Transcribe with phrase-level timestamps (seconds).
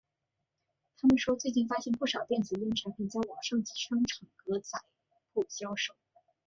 [0.97, 4.79] 他说最近发现不少电子烟产品在网上及商场格仔
[5.31, 5.93] 铺销售。